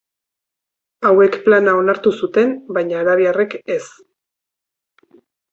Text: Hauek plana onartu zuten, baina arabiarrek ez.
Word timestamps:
Hauek 1.09 1.37
plana 1.49 1.75
onartu 1.81 2.13
zuten, 2.21 2.57
baina 2.79 2.97
arabiarrek 3.03 3.57
ez. 3.79 3.83